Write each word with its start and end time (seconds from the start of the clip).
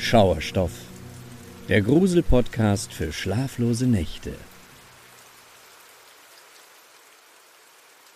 Schauerstoff, 0.00 0.72
der 1.68 1.82
Grusel-Podcast 1.82 2.92
für 2.92 3.12
schlaflose 3.12 3.86
Nächte. 3.86 4.34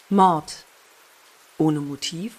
Mord 0.08 0.64
ohne 1.58 1.80
Motiv? 1.80 2.36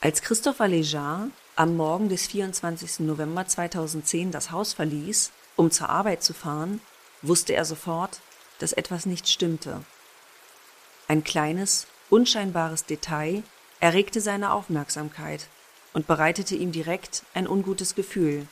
Als 0.00 0.20
Christopher 0.20 0.66
Lejar 0.66 1.28
am 1.54 1.76
Morgen 1.76 2.08
des 2.08 2.26
24. 2.26 3.00
November 3.00 3.46
2010 3.46 4.32
das 4.32 4.50
Haus 4.50 4.72
verließ, 4.72 5.30
um 5.54 5.70
zur 5.70 5.88
Arbeit 5.88 6.24
zu 6.24 6.34
fahren, 6.34 6.80
wusste 7.22 7.54
er 7.54 7.64
sofort, 7.64 8.20
dass 8.58 8.72
etwas 8.72 9.06
nicht 9.06 9.28
stimmte. 9.28 9.84
Ein 11.06 11.22
kleines, 11.22 11.86
unscheinbares 12.10 12.84
Detail 12.84 13.44
erregte 13.80 14.20
seine 14.20 14.52
Aufmerksamkeit 14.52 15.48
und 15.92 16.06
bereitete 16.06 16.54
ihm 16.54 16.72
direkt 16.72 17.24
ein 17.34 17.48
ungutes 17.48 17.94
Gefühl. 17.94 18.46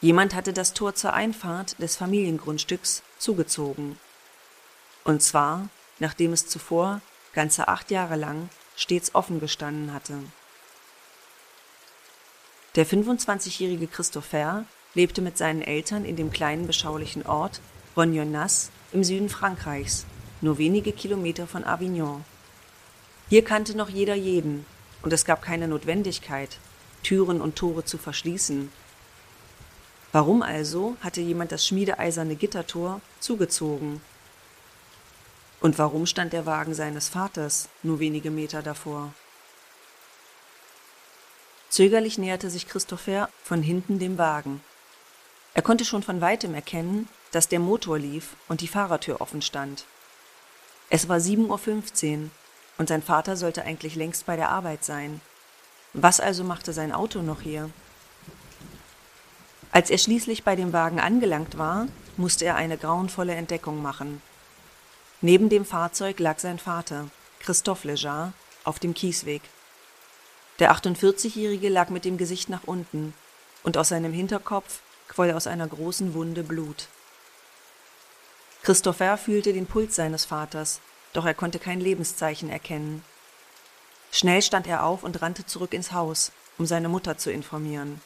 Jemand 0.00 0.34
hatte 0.34 0.52
das 0.52 0.72
Tor 0.72 0.94
zur 0.94 1.12
Einfahrt 1.12 1.80
des 1.80 1.96
Familiengrundstücks 1.96 3.02
zugezogen. 3.18 3.98
Und 5.04 5.22
zwar, 5.22 5.68
nachdem 5.98 6.32
es 6.32 6.46
zuvor 6.46 7.00
ganze 7.32 7.68
acht 7.68 7.90
Jahre 7.90 8.16
lang 8.16 8.48
stets 8.76 9.14
offen 9.14 9.40
gestanden 9.40 9.92
hatte. 9.92 10.18
Der 12.76 12.86
25-jährige 12.86 13.86
Christopher 13.86 14.64
lebte 14.94 15.20
mit 15.20 15.36
seinen 15.36 15.62
Eltern 15.62 16.04
in 16.04 16.16
dem 16.16 16.30
kleinen 16.30 16.66
beschaulichen 16.66 17.26
Ort 17.26 17.60
Rognonas 17.96 18.70
im 18.92 19.04
Süden 19.04 19.28
Frankreichs, 19.28 20.06
nur 20.40 20.58
wenige 20.58 20.92
Kilometer 20.92 21.46
von 21.46 21.64
Avignon. 21.64 22.24
Hier 23.30 23.44
kannte 23.44 23.76
noch 23.76 23.88
jeder 23.88 24.16
jeden, 24.16 24.66
und 25.02 25.12
es 25.12 25.24
gab 25.24 25.40
keine 25.40 25.68
Notwendigkeit, 25.68 26.58
Türen 27.04 27.40
und 27.40 27.54
Tore 27.54 27.84
zu 27.84 27.96
verschließen. 27.96 28.72
Warum 30.10 30.42
also 30.42 30.96
hatte 31.00 31.20
jemand 31.20 31.52
das 31.52 31.64
schmiedeeiserne 31.64 32.34
Gittertor 32.34 33.00
zugezogen? 33.20 34.00
Und 35.60 35.78
warum 35.78 36.06
stand 36.06 36.32
der 36.32 36.44
Wagen 36.44 36.74
seines 36.74 37.08
Vaters 37.08 37.68
nur 37.84 38.00
wenige 38.00 38.32
Meter 38.32 38.62
davor? 38.62 39.14
Zögerlich 41.68 42.18
näherte 42.18 42.50
sich 42.50 42.66
Christopher 42.66 43.28
von 43.44 43.62
hinten 43.62 44.00
dem 44.00 44.18
Wagen. 44.18 44.60
Er 45.54 45.62
konnte 45.62 45.84
schon 45.84 46.02
von 46.02 46.20
weitem 46.20 46.52
erkennen, 46.52 47.08
dass 47.30 47.46
der 47.46 47.60
Motor 47.60 47.96
lief 47.96 48.34
und 48.48 48.60
die 48.60 48.66
Fahrertür 48.66 49.20
offen 49.20 49.40
stand. 49.40 49.84
Es 50.88 51.08
war 51.08 51.18
7.15 51.18 52.24
Uhr 52.24 52.30
und 52.80 52.88
sein 52.88 53.02
Vater 53.02 53.36
sollte 53.36 53.64
eigentlich 53.64 53.94
längst 53.94 54.24
bei 54.24 54.36
der 54.36 54.48
Arbeit 54.48 54.84
sein. 54.84 55.20
Was 55.92 56.18
also 56.18 56.44
machte 56.44 56.72
sein 56.72 56.92
Auto 56.92 57.20
noch 57.20 57.42
hier? 57.42 57.68
Als 59.70 59.90
er 59.90 59.98
schließlich 59.98 60.44
bei 60.44 60.56
dem 60.56 60.72
Wagen 60.72 60.98
angelangt 60.98 61.58
war, 61.58 61.88
musste 62.16 62.46
er 62.46 62.56
eine 62.56 62.78
grauenvolle 62.78 63.34
Entdeckung 63.34 63.82
machen. 63.82 64.22
Neben 65.20 65.50
dem 65.50 65.66
Fahrzeug 65.66 66.18
lag 66.20 66.38
sein 66.38 66.58
Vater, 66.58 67.08
Christophe 67.40 67.86
Lejar, 67.86 68.32
auf 68.64 68.78
dem 68.78 68.94
Kiesweg. 68.94 69.42
Der 70.58 70.72
48-Jährige 70.72 71.68
lag 71.68 71.90
mit 71.90 72.06
dem 72.06 72.16
Gesicht 72.16 72.48
nach 72.48 72.64
unten 72.64 73.12
und 73.62 73.76
aus 73.76 73.90
seinem 73.90 74.14
Hinterkopf 74.14 74.80
quoll 75.06 75.32
aus 75.32 75.46
einer 75.46 75.68
großen 75.68 76.14
Wunde 76.14 76.44
Blut. 76.44 76.88
Christopher 78.62 79.18
fühlte 79.18 79.52
den 79.52 79.66
Puls 79.66 79.96
seines 79.96 80.24
Vaters 80.24 80.80
doch 81.12 81.26
er 81.26 81.34
konnte 81.34 81.58
kein 81.58 81.80
Lebenszeichen 81.80 82.50
erkennen. 82.50 83.04
Schnell 84.12 84.42
stand 84.42 84.66
er 84.66 84.84
auf 84.84 85.02
und 85.02 85.22
rannte 85.22 85.46
zurück 85.46 85.72
ins 85.72 85.92
Haus, 85.92 86.32
um 86.58 86.66
seine 86.66 86.88
Mutter 86.88 87.16
zu 87.16 87.30
informieren. 87.30 88.00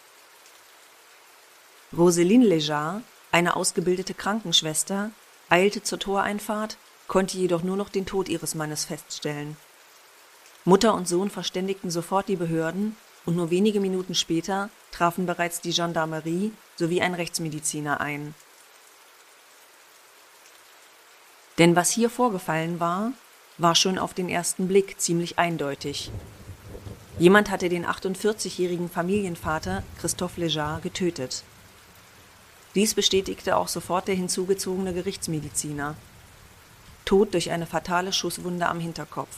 Roseline 1.97 2.45
Lejar, 2.45 3.03
eine 3.31 3.57
ausgebildete 3.57 4.15
Krankenschwester, 4.15 5.11
eilte 5.49 5.83
zur 5.83 5.99
Toreinfahrt, 5.99 6.77
konnte 7.09 7.37
jedoch 7.39 7.63
nur 7.63 7.77
noch 7.77 7.89
den 7.89 8.07
Tod 8.07 8.29
ihres 8.29 8.55
Mannes 8.55 8.85
feststellen. 8.85 9.57
Mutter 10.65 10.95
und 10.95 11.07
Sohn 11.07 11.31
verständigten 11.31 11.91
sofort 11.91 12.29
die 12.29 12.37
Behörden 12.37 12.97
und 13.27 13.37
nur 13.37 13.51
wenige 13.51 13.81
Minuten 13.81 14.15
später 14.15 14.71
trafen 14.93 15.27
bereits 15.27 15.61
die 15.61 15.73
Gendarmerie 15.73 16.53
sowie 16.77 17.01
ein 17.01 17.15
Rechtsmediziner 17.15 18.01
ein. 18.01 18.35
Denn 21.59 21.77
was 21.77 21.91
hier 21.91 22.11
vorgefallen 22.11 22.81
war, 22.81 23.13
war 23.59 23.75
schon 23.75 23.99
auf 23.99 24.15
den 24.15 24.29
ersten 24.29 24.67
Blick 24.67 25.01
ziemlich 25.01 25.39
eindeutig. 25.39 26.11
Jemand 27.19 27.51
hatte 27.51 27.69
den 27.69 27.87
48-jährigen 27.87 28.91
Familienvater 28.91 29.85
Christophe 30.01 30.41
Lejar 30.41 30.81
getötet. 30.81 31.45
Dies 32.75 32.95
bestätigte 32.95 33.57
auch 33.57 33.69
sofort 33.69 34.09
der 34.09 34.17
hinzugezogene 34.17 34.93
Gerichtsmediziner. 34.93 35.95
Tod 37.05 37.35
durch 37.35 37.53
eine 37.53 37.67
fatale 37.67 38.13
Schusswunde 38.13 38.67
am 38.67 38.81
Hinterkopf. 38.81 39.37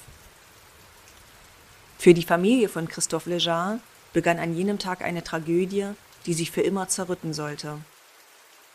Für 1.98 2.15
die 2.15 2.22
Familie 2.22 2.71
von 2.71 2.88
Christophe 2.88 3.28
Lejar 3.28 3.81
begann 4.15 4.38
an 4.38 4.56
jenem 4.56 4.78
Tag 4.78 5.03
eine 5.03 5.22
Tragödie, 5.22 5.88
die 6.25 6.33
sich 6.33 6.50
für 6.50 6.62
immer 6.62 6.88
zerrütten 6.88 7.34
sollte. 7.34 7.78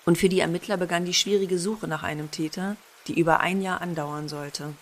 Und 0.06 0.19
für 0.19 0.29
die 0.29 0.41
Ermittler 0.41 0.78
begann 0.78 1.06
die 1.06 1.13
schwierige 1.13 1.58
Suche 1.58 1.88
nach 1.88 2.03
einem 2.03 2.29
Täter, 2.29 2.75
die 3.08 3.20
über 3.20 3.40
ein 3.40 3.62
Jahr 3.62 3.82
andauern 3.82 4.30
sollte. 4.30 4.74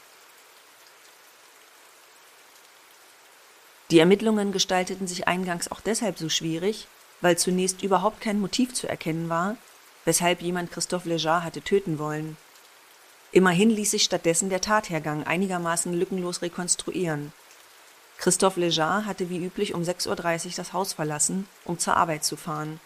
Die 3.92 4.00
Ermittlungen 4.00 4.52
gestalteten 4.52 5.08
sich 5.08 5.28
eingangs 5.28 5.72
auch 5.72 5.82
deshalb 5.82 6.20
so 6.20 6.30
schwierig, 6.30 6.88
weil 7.22 7.38
zunächst 7.38 7.82
überhaupt 7.82 8.22
kein 8.22 8.40
Motiv 8.40 8.74
zu 8.74 8.88
erkennen 8.88 9.30
war, 9.30 9.58
weshalb 10.06 10.42
jemand 10.42 10.72
Christophe 10.72 11.10
Lejar 11.10 11.44
hatte 11.44 11.62
töten 11.62 11.98
wollen. 11.98 12.38
Immerhin 13.32 13.70
ließ 13.70 13.92
sich 13.92 14.04
stattdessen 14.04 14.50
der 14.50 14.62
Tathergang 14.62 15.26
einigermaßen 15.26 15.94
lückenlos 15.94 16.42
rekonstruieren. 16.42 17.32
Christophe 18.18 18.60
Lejar 18.60 19.06
hatte 19.06 19.30
wie 19.30 19.44
üblich 19.44 19.74
um 19.74 19.82
6.30 19.82 20.46
Uhr 20.48 20.52
das 20.56 20.74
Haus 20.74 20.94
verlassen, 20.94 21.48
um 21.64 21.80
zur 21.80 21.96
Arbeit 21.96 22.24
zu 22.24 22.38
fahren. 22.38 22.80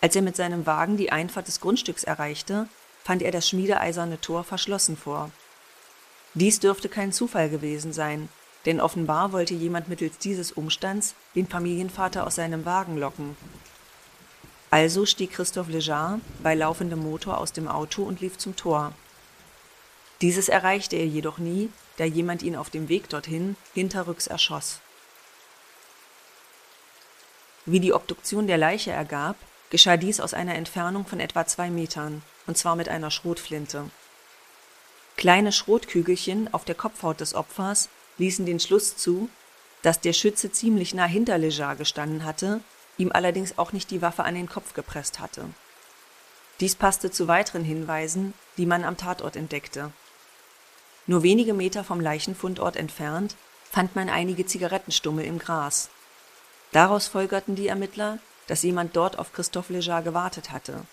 Als 0.00 0.16
er 0.16 0.22
mit 0.22 0.36
seinem 0.36 0.66
Wagen 0.66 0.96
die 0.96 1.12
Einfahrt 1.12 1.46
des 1.46 1.60
Grundstücks 1.60 2.04
erreichte, 2.04 2.68
fand 3.04 3.22
er 3.22 3.30
das 3.30 3.48
schmiedeeiserne 3.48 4.20
Tor 4.20 4.42
verschlossen 4.42 4.96
vor. 4.96 5.30
Dies 6.32 6.58
dürfte 6.58 6.88
kein 6.88 7.12
Zufall 7.12 7.48
gewesen 7.48 7.92
sein, 7.92 8.28
denn 8.64 8.80
offenbar 8.80 9.32
wollte 9.32 9.54
jemand 9.54 9.88
mittels 9.88 10.18
dieses 10.18 10.50
Umstands 10.50 11.14
den 11.34 11.46
Familienvater 11.46 12.26
aus 12.26 12.36
seinem 12.36 12.64
Wagen 12.64 12.96
locken. 12.96 13.36
Also 14.70 15.06
stieg 15.06 15.32
Christophe 15.32 15.70
Lejar 15.70 16.18
bei 16.42 16.54
laufendem 16.54 16.98
Motor 16.98 17.38
aus 17.38 17.52
dem 17.52 17.68
Auto 17.68 18.02
und 18.02 18.20
lief 18.20 18.38
zum 18.38 18.56
Tor. 18.56 18.92
Dieses 20.22 20.48
erreichte 20.48 20.96
er 20.96 21.06
jedoch 21.06 21.38
nie, 21.38 21.68
da 21.98 22.04
jemand 22.04 22.42
ihn 22.42 22.56
auf 22.56 22.70
dem 22.70 22.88
Weg 22.88 23.08
dorthin 23.10 23.56
hinterrücks 23.74 24.26
erschoss. 24.26 24.80
Wie 27.66 27.80
die 27.80 27.92
Obduktion 27.92 28.46
der 28.46 28.58
Leiche 28.58 28.90
ergab, 28.90 29.36
geschah 29.70 29.96
dies 29.96 30.20
aus 30.20 30.34
einer 30.34 30.54
Entfernung 30.54 31.06
von 31.06 31.20
etwa 31.20 31.46
zwei 31.46 31.70
Metern 31.70 32.22
und 32.46 32.58
zwar 32.58 32.76
mit 32.76 32.88
einer 32.88 33.10
Schrotflinte. 33.10 33.90
Kleine 35.16 35.52
Schrotkügelchen 35.52 36.52
auf 36.52 36.64
der 36.64 36.74
Kopfhaut 36.74 37.20
des 37.20 37.34
Opfers 37.34 37.88
ließen 38.18 38.46
den 38.46 38.60
Schluss 38.60 38.96
zu, 38.96 39.28
dass 39.82 40.00
der 40.00 40.12
Schütze 40.12 40.50
ziemlich 40.50 40.94
nah 40.94 41.06
hinter 41.06 41.38
Lejar 41.38 41.76
gestanden 41.76 42.24
hatte, 42.24 42.60
ihm 42.96 43.12
allerdings 43.12 43.58
auch 43.58 43.72
nicht 43.72 43.90
die 43.90 44.02
Waffe 44.02 44.24
an 44.24 44.34
den 44.34 44.48
Kopf 44.48 44.74
gepresst 44.74 45.20
hatte. 45.20 45.46
Dies 46.60 46.76
passte 46.76 47.10
zu 47.10 47.28
weiteren 47.28 47.64
Hinweisen, 47.64 48.34
die 48.56 48.66
man 48.66 48.84
am 48.84 48.96
Tatort 48.96 49.36
entdeckte. 49.36 49.92
Nur 51.06 51.22
wenige 51.22 51.52
Meter 51.52 51.84
vom 51.84 52.00
Leichenfundort 52.00 52.76
entfernt 52.76 53.36
fand 53.70 53.94
man 53.96 54.08
einige 54.08 54.46
Zigarettenstummel 54.46 55.24
im 55.24 55.38
Gras. 55.38 55.90
Daraus 56.72 57.06
folgerten 57.06 57.56
die 57.56 57.68
Ermittler, 57.68 58.18
dass 58.46 58.62
jemand 58.62 58.96
dort 58.96 59.18
auf 59.18 59.32
Christophe 59.32 59.72
Lejar 59.72 60.02
gewartet 60.02 60.50
hatte. 60.50 60.86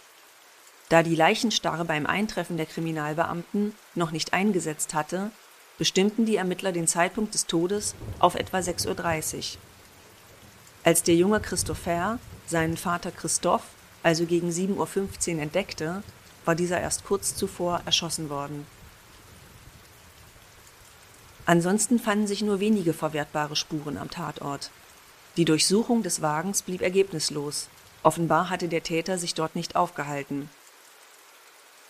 Da 0.92 1.04
die 1.04 1.16
Leichenstarre 1.16 1.86
beim 1.86 2.06
Eintreffen 2.06 2.58
der 2.58 2.66
Kriminalbeamten 2.66 3.74
noch 3.96 4.12
nicht 4.12 4.34
eingesetzt 4.34 4.94
hatte, 4.94 5.32
bestimmten 5.78 6.26
die 6.26 6.36
Ermittler 6.36 6.74
den 6.74 6.86
Zeitpunkt 6.86 7.34
des 7.34 7.46
Todes 7.46 7.96
auf 8.20 8.36
etwa 8.36 8.58
6.30 8.58 9.38
Uhr. 9.38 9.44
Als 10.84 11.02
der 11.02 11.16
junge 11.16 11.40
Christopher 11.40 12.20
seinen 12.46 12.76
Vater 12.76 13.12
Christoph 13.12 13.64
also 14.04 14.26
gegen 14.26 14.50
7.15 14.50 15.36
Uhr 15.36 15.42
entdeckte, 15.42 16.04
war 16.44 16.56
dieser 16.56 16.82
erst 16.82 17.06
kurz 17.06 17.38
zuvor 17.38 17.84
erschossen 17.86 18.30
worden. 18.30 18.68
Ansonsten 21.46 22.00
fanden 22.00 22.28
sich 22.28 22.42
nur 22.42 22.60
wenige 22.60 22.92
verwertbare 22.92 23.56
Spuren 23.56 23.98
am 23.98 24.10
Tatort. 24.10 24.72
Die 25.38 25.46
Durchsuchung 25.46 26.04
des 26.04 26.22
Wagens 26.22 26.64
blieb 26.64 26.82
ergebnislos. 26.82 27.70
Offenbar 28.04 28.50
hatte 28.50 28.68
der 28.68 28.84
Täter 28.84 29.18
sich 29.18 29.36
dort 29.36 29.56
nicht 29.56 29.78
aufgehalten. 29.78 30.50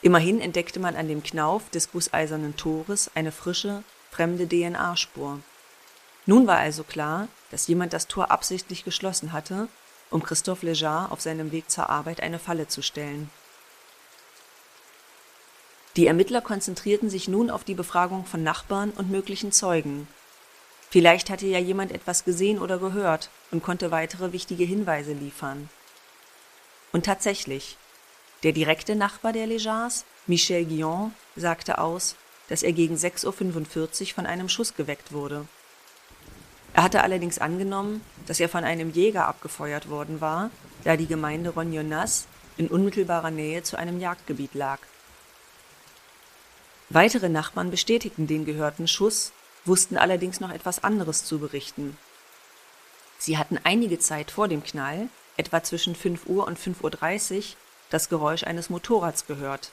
Immerhin 0.01 0.41
entdeckte 0.41 0.79
man 0.79 0.95
an 0.95 1.07
dem 1.07 1.21
Knauf 1.21 1.69
des 1.69 1.91
gusseisernen 1.91 2.57
Tores 2.57 3.11
eine 3.13 3.31
frische, 3.31 3.83
fremde 4.09 4.47
DNA-Spur. 4.47 5.39
Nun 6.25 6.47
war 6.47 6.57
also 6.57 6.83
klar, 6.83 7.27
dass 7.51 7.67
jemand 7.67 7.93
das 7.93 8.07
Tor 8.07 8.31
absichtlich 8.31 8.83
geschlossen 8.83 9.31
hatte, 9.31 9.67
um 10.09 10.23
Christophe 10.23 10.65
Lejar 10.65 11.11
auf 11.11 11.21
seinem 11.21 11.51
Weg 11.51 11.69
zur 11.69 11.89
Arbeit 11.89 12.21
eine 12.21 12.39
Falle 12.39 12.67
zu 12.67 12.81
stellen. 12.81 13.29
Die 15.97 16.07
Ermittler 16.07 16.41
konzentrierten 16.41 17.09
sich 17.09 17.27
nun 17.27 17.49
auf 17.49 17.63
die 17.63 17.73
Befragung 17.73 18.25
von 18.25 18.43
Nachbarn 18.43 18.91
und 18.91 19.11
möglichen 19.11 19.51
Zeugen. 19.51 20.07
Vielleicht 20.89 21.29
hatte 21.29 21.47
ja 21.47 21.59
jemand 21.59 21.91
etwas 21.91 22.23
gesehen 22.25 22.59
oder 22.59 22.77
gehört 22.77 23.29
und 23.51 23.63
konnte 23.63 23.91
weitere 23.91 24.31
wichtige 24.31 24.63
Hinweise 24.63 25.13
liefern. 25.13 25.69
Und 26.91 27.05
tatsächlich, 27.05 27.77
der 28.43 28.51
direkte 28.51 28.95
Nachbar 28.95 29.33
der 29.33 29.47
Lejars, 29.47 30.05
Michel 30.27 30.65
Guillon, 30.65 31.13
sagte 31.35 31.77
aus, 31.77 32.15
dass 32.49 32.63
er 32.63 32.73
gegen 32.73 32.95
6.45 32.95 34.01
Uhr 34.01 34.07
von 34.15 34.25
einem 34.25 34.49
Schuss 34.49 34.75
geweckt 34.75 35.11
wurde. 35.11 35.47
Er 36.73 36.83
hatte 36.83 37.03
allerdings 37.03 37.39
angenommen, 37.39 38.01
dass 38.25 38.39
er 38.39 38.49
von 38.49 38.63
einem 38.63 38.91
Jäger 38.91 39.27
abgefeuert 39.27 39.89
worden 39.89 40.21
war, 40.21 40.51
da 40.83 40.97
die 40.97 41.07
Gemeinde 41.07 41.51
Rognonas 41.51 42.27
in 42.57 42.67
unmittelbarer 42.67 43.31
Nähe 43.31 43.63
zu 43.63 43.77
einem 43.77 43.99
Jagdgebiet 43.99 44.53
lag. 44.53 44.79
Weitere 46.89 47.29
Nachbarn 47.29 47.71
bestätigten 47.71 48.27
den 48.27 48.45
gehörten 48.45 48.87
Schuss, 48.87 49.31
wussten 49.65 49.97
allerdings 49.97 50.39
noch 50.39 50.51
etwas 50.51 50.83
anderes 50.83 51.23
zu 51.23 51.39
berichten. 51.39 51.97
Sie 53.17 53.37
hatten 53.37 53.59
einige 53.63 53.99
Zeit 53.99 54.31
vor 54.31 54.47
dem 54.47 54.63
Knall, 54.63 55.07
etwa 55.37 55.63
zwischen 55.63 55.95
5 55.95 56.25
Uhr 56.25 56.47
und 56.47 56.59
5.30 56.59 57.37
Uhr, 57.37 57.43
das 57.91 58.09
Geräusch 58.09 58.43
eines 58.43 58.71
Motorrads 58.71 59.27
gehört. 59.27 59.71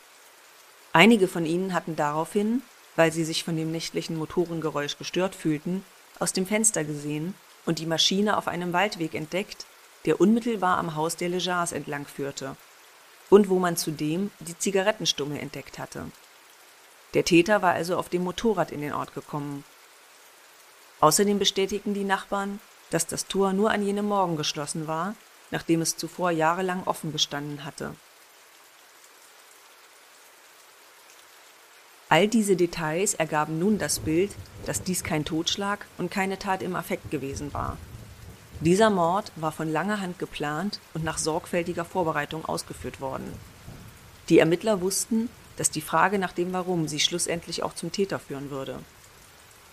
Einige 0.93 1.29
von 1.29 1.47
ihnen 1.47 1.73
hatten 1.73 1.97
daraufhin, 1.97 2.63
weil 2.97 3.13
sie 3.13 3.25
sich 3.25 3.45
von 3.45 3.57
dem 3.57 3.73
nächtlichen 3.73 4.17
Motorengeräusch 4.17 4.99
gestört 4.99 5.35
fühlten, 5.35 5.85
aus 6.19 6.33
dem 6.33 6.47
Fenster 6.47 6.85
gesehen 6.85 7.35
und 7.65 7.79
die 7.79 7.87
Maschine 7.87 8.37
auf 8.37 8.49
einem 8.49 8.73
Waldweg 8.73 9.15
entdeckt, 9.15 9.67
der 10.05 10.21
unmittelbar 10.21 10.79
am 10.79 10.97
Haus 10.97 11.17
der 11.17 11.29
Lejars 11.29 11.73
entlang 11.73 12.07
führte 12.07 12.57
und 13.31 13.49
wo 13.49 13.59
man 13.59 13.77
zudem 13.77 14.31
die 14.41 14.59
Zigarettenstumme 14.59 15.41
entdeckt 15.41 15.79
hatte. 15.79 16.07
Der 17.15 17.25
Täter 17.25 17.63
war 17.63 17.73
also 17.73 17.97
auf 17.97 18.09
dem 18.09 18.25
Motorrad 18.25 18.71
in 18.73 18.81
den 18.81 18.93
Ort 18.93 19.15
gekommen. 19.15 19.65
Außerdem 21.01 21.39
bestätigten 21.39 21.95
die 21.95 22.05
Nachbarn, 22.05 22.59
dass 22.91 23.07
das 23.07 23.27
Tor 23.27 23.53
nur 23.53 23.71
an 23.71 23.85
jenem 23.85 24.07
Morgen 24.07 24.37
geschlossen 24.37 24.87
war, 24.87 25.15
nachdem 25.51 25.81
es 25.81 25.97
zuvor 25.97 26.31
jahrelang 26.31 26.83
offen 26.85 27.13
gestanden 27.13 27.65
hatte. 27.65 27.95
All 32.11 32.27
diese 32.27 32.57
Details 32.57 33.15
ergaben 33.15 33.59
nun 33.59 33.79
das 33.79 33.99
Bild, 33.99 34.31
dass 34.65 34.83
dies 34.83 35.05
kein 35.05 35.27
Totschlag 35.27 35.87
und 35.99 36.11
keine 36.11 36.39
Tat 36.39 36.63
im 36.63 36.75
Affekt 36.75 37.11
gewesen 37.11 37.53
war. 37.53 37.77
Dieser 38.61 38.89
Mord 38.91 39.31
war 39.37 39.53
von 39.53 39.71
langer 39.71 40.01
Hand 40.01 40.19
geplant 40.19 40.81
und 40.95 41.05
nach 41.05 41.19
sorgfältiger 41.19 41.85
Vorbereitung 41.85 42.45
ausgeführt 42.45 43.01
worden. 43.01 43.33
Die 44.31 44.39
Ermittler 44.39 44.81
wussten, 44.81 45.29
dass 45.57 45.71
die 45.71 45.81
Frage 45.81 46.19
nach 46.19 46.33
dem 46.33 46.53
Warum 46.53 46.89
sie 46.89 47.01
schlussendlich 47.01 47.63
auch 47.63 47.75
zum 47.75 47.93
Täter 47.93 48.19
führen 48.19 48.51
würde. 48.51 48.79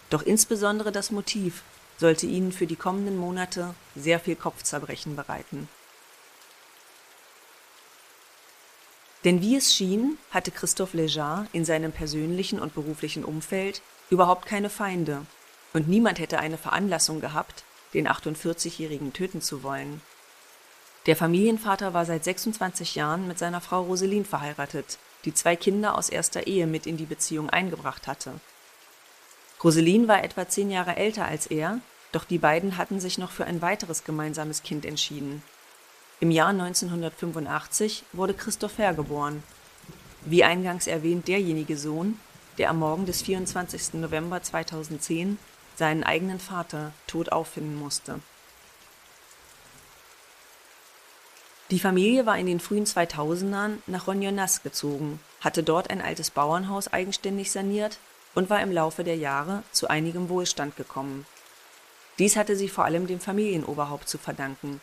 Doch 0.10 0.22
insbesondere 0.22 0.92
das 0.92 1.12
Motiv 1.12 1.64
sollte 1.98 2.26
ihnen 2.26 2.52
für 2.52 2.68
die 2.68 2.76
kommenden 2.76 3.18
Monate 3.18 3.74
sehr 3.96 4.20
viel 4.20 4.36
Kopfzerbrechen 4.36 5.16
bereiten. 5.16 5.70
Denn 9.25 9.42
wie 9.42 9.56
es 9.56 9.74
schien, 9.74 10.19
hatte 10.30 10.51
Christophe 10.51 10.98
Lejar 10.98 11.48
in 11.51 11.66
seinem 11.66 11.92
persönlichen 11.92 12.60
und 12.60 12.75
beruflichen 12.75 13.25
Umfeld 13.25 13.81
überhaupt 14.12 14.45
keine 14.45 14.69
Feinde 14.69 15.25
und 15.74 15.89
niemand 15.89 16.19
hätte 16.19 16.39
eine 16.39 16.60
Veranlassung 16.60 17.22
gehabt, 17.22 17.63
den 17.95 18.07
48-Jährigen 18.07 19.13
töten 19.13 19.42
zu 19.42 19.63
wollen. 19.63 20.01
Der 21.07 21.16
Familienvater 21.16 21.94
war 21.94 22.06
seit 22.06 22.24
26 22.24 22.95
Jahren 22.95 23.27
mit 23.27 23.39
seiner 23.39 23.62
Frau 23.62 23.81
Roseline 23.81 24.25
verheiratet, 24.25 25.00
die 25.25 25.33
zwei 25.33 25.56
Kinder 25.56 25.98
aus 25.98 26.10
erster 26.10 26.45
Ehe 26.45 26.68
mit 26.68 26.86
in 26.86 26.98
die 26.98 27.06
Beziehung 27.06 27.50
eingebracht 27.50 28.07
hatte. 28.07 28.33
Roseline 29.63 30.07
war 30.07 30.24
etwa 30.24 30.48
zehn 30.48 30.69
Jahre 30.69 30.98
älter 30.98 31.25
als 31.25 31.48
er, 31.48 31.80
doch 32.12 32.25
die 32.25 32.38
beiden 32.38 32.77
hatten 32.77 33.00
sich 33.00 33.18
noch 33.18 33.31
für 33.31 33.45
ein 33.45 33.62
weiteres 33.62 34.04
gemeinsames 34.04 34.62
Kind 34.62 34.86
entschieden, 34.86 35.42
im 36.19 36.31
Jahr 36.31 36.50
1985 36.50 38.03
wurde 38.13 38.33
Christopher 38.33 38.94
geboren, 38.94 39.44
wie 40.23 40.44
eingangs 40.44 40.88
erwähnt 40.88 41.27
derjenige 41.27 41.77
Sohn, 41.77 42.19
der 42.57 42.69
am 42.69 42.79
Morgen 42.79 43.06
des 43.06 43.21
24. 43.21 43.95
November 43.95 44.41
2010 44.41 45.38
seinen 45.75 46.03
eigenen 46.03 46.39
Vater 46.39 46.94
tot 47.06 47.31
auffinden 47.31 47.75
musste. 47.75 48.21
Die 51.71 51.79
Familie 51.79 52.25
war 52.25 52.38
in 52.38 52.45
den 52.45 52.59
frühen 52.59 52.85
2000ern 52.85 53.77
nach 53.88 54.07
Ronjonas 54.07 54.63
gezogen, 54.63 55.19
hatte 55.41 55.63
dort 55.63 55.89
ein 55.89 56.01
altes 56.01 56.31
Bauernhaus 56.31 56.88
eigenständig 56.88 57.51
saniert 57.51 57.97
und 58.35 58.50
war 58.50 58.62
im 58.62 58.71
Laufe 58.71 59.03
der 59.03 59.17
Jahre 59.17 59.63
zu 59.71 59.88
einigem 59.88 60.29
Wohlstand 60.29 60.75
gekommen. 60.77 61.25
Dies 62.19 62.35
hatte 62.35 62.56
sie 62.56 62.69
vor 62.69 62.85
allem 62.85 63.07
dem 63.07 63.19
Familienoberhaupt 63.19 64.07
zu 64.07 64.17
verdanken, 64.17 64.79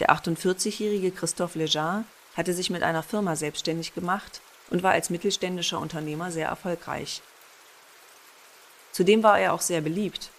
der 0.00 0.10
48-jährige 0.10 1.10
Christophe 1.10 1.58
Lejar 1.58 2.04
hatte 2.36 2.54
sich 2.54 2.70
mit 2.70 2.82
einer 2.82 3.02
Firma 3.02 3.36
selbstständig 3.36 3.94
gemacht 3.94 4.40
und 4.70 4.82
war 4.82 4.92
als 4.92 5.10
mittelständischer 5.10 5.78
Unternehmer 5.78 6.30
sehr 6.30 6.48
erfolgreich. 6.48 7.22
Zudem 8.92 9.22
war 9.22 9.38
er 9.38 9.52
auch 9.52 9.60
sehr 9.60 9.80
beliebt. 9.80 10.30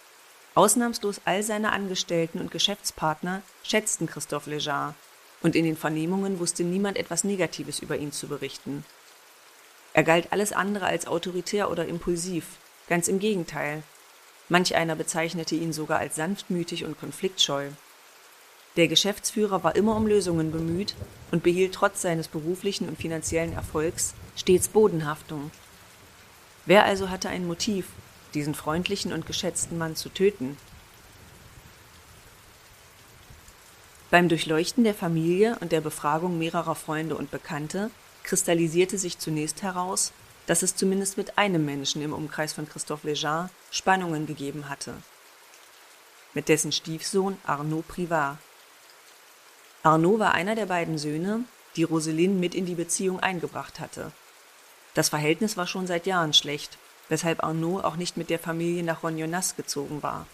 Ausnahmslos 0.54 1.20
all 1.24 1.42
seine 1.42 1.72
Angestellten 1.72 2.40
und 2.40 2.50
Geschäftspartner 2.50 3.42
schätzten 3.62 4.06
Christophe 4.06 4.50
Lejar, 4.50 4.94
und 5.42 5.56
in 5.56 5.64
den 5.64 5.76
Vernehmungen 5.76 6.38
wusste 6.38 6.62
niemand 6.62 6.96
etwas 6.96 7.24
Negatives 7.24 7.80
über 7.80 7.96
ihn 7.96 8.12
zu 8.12 8.28
berichten. 8.28 8.84
Er 9.92 10.04
galt 10.04 10.32
alles 10.32 10.52
andere 10.52 10.86
als 10.86 11.06
autoritär 11.06 11.70
oder 11.70 11.86
impulsiv, 11.86 12.46
ganz 12.88 13.08
im 13.08 13.18
Gegenteil. 13.18 13.82
Manch 14.48 14.74
einer 14.74 14.94
bezeichnete 14.94 15.54
ihn 15.54 15.72
sogar 15.72 15.98
als 15.98 16.16
sanftmütig 16.16 16.84
und 16.84 16.98
konfliktscheu. 16.98 17.70
Der 18.76 18.88
Geschäftsführer 18.88 19.62
war 19.64 19.76
immer 19.76 19.96
um 19.96 20.06
Lösungen 20.06 20.50
bemüht 20.50 20.94
und 21.30 21.42
behielt 21.42 21.74
trotz 21.74 22.00
seines 22.00 22.28
beruflichen 22.28 22.88
und 22.88 22.96
finanziellen 22.96 23.52
Erfolgs 23.52 24.14
stets 24.34 24.68
Bodenhaftung. 24.68 25.50
Wer 26.64 26.84
also 26.84 27.10
hatte 27.10 27.28
ein 27.28 27.46
Motiv, 27.46 27.86
diesen 28.32 28.54
freundlichen 28.54 29.12
und 29.12 29.26
geschätzten 29.26 29.76
Mann 29.76 29.94
zu 29.94 30.08
töten? 30.08 30.56
Beim 34.10 34.28
Durchleuchten 34.28 34.84
der 34.84 34.94
Familie 34.94 35.58
und 35.60 35.72
der 35.72 35.80
Befragung 35.80 36.38
mehrerer 36.38 36.74
Freunde 36.74 37.16
und 37.16 37.30
Bekannte 37.30 37.90
kristallisierte 38.22 38.96
sich 38.96 39.18
zunächst 39.18 39.62
heraus, 39.62 40.12
dass 40.46 40.62
es 40.62 40.76
zumindest 40.76 41.16
mit 41.16 41.38
einem 41.38 41.64
Menschen 41.64 42.02
im 42.02 42.12
Umkreis 42.12 42.52
von 42.52 42.68
Christophe 42.68 43.08
Lejean 43.08 43.50
Spannungen 43.70 44.26
gegeben 44.26 44.68
hatte. 44.68 44.94
Mit 46.34 46.48
dessen 46.48 46.72
Stiefsohn 46.72 47.36
Arnaud 47.44 47.86
Privard, 47.88 48.38
Arnaud 49.84 50.20
war 50.20 50.32
einer 50.32 50.54
der 50.54 50.66
beiden 50.66 50.96
Söhne, 50.96 51.44
die 51.74 51.82
Roseline 51.82 52.34
mit 52.34 52.54
in 52.54 52.66
die 52.66 52.76
Beziehung 52.76 53.18
eingebracht 53.18 53.80
hatte. 53.80 54.12
Das 54.94 55.08
Verhältnis 55.08 55.56
war 55.56 55.66
schon 55.66 55.88
seit 55.88 56.06
Jahren 56.06 56.32
schlecht, 56.32 56.78
weshalb 57.08 57.42
Arnaud 57.42 57.82
auch 57.82 57.96
nicht 57.96 58.16
mit 58.16 58.30
der 58.30 58.38
Familie 58.38 58.84
nach 58.84 59.02
Rognonas 59.02 59.56
gezogen 59.56 60.02
war. 60.02 60.26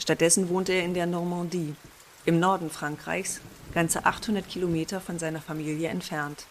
Stattdessen 0.00 0.48
wohnte 0.48 0.72
er 0.72 0.84
in 0.84 0.94
der 0.94 1.06
Normandie, 1.06 1.76
im 2.24 2.40
Norden 2.40 2.70
Frankreichs, 2.70 3.40
ganze 3.72 4.04
800 4.04 4.48
Kilometer 4.48 5.00
von 5.00 5.18
seiner 5.18 5.40
Familie 5.40 5.88
entfernt. 5.88 6.46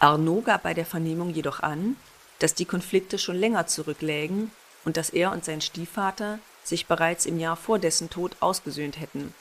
Arnaud 0.00 0.46
gab 0.46 0.64
bei 0.64 0.74
der 0.74 0.86
Vernehmung 0.86 1.30
jedoch 1.30 1.60
an, 1.60 1.96
dass 2.40 2.54
die 2.54 2.64
Konflikte 2.64 3.16
schon 3.16 3.36
länger 3.36 3.68
zurücklägen 3.68 4.50
und 4.84 4.96
dass 4.96 5.10
er 5.10 5.30
und 5.30 5.44
sein 5.44 5.60
Stiefvater 5.60 6.40
sich 6.64 6.86
bereits 6.86 7.26
im 7.26 7.38
Jahr 7.38 7.56
vor 7.56 7.78
dessen 7.78 8.10
Tod 8.10 8.36
ausgesöhnt 8.40 8.98
hätten. 8.98 9.32